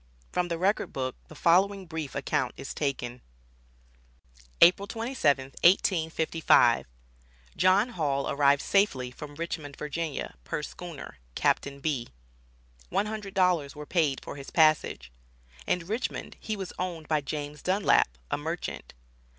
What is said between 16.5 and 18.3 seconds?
was owned by James Dunlap,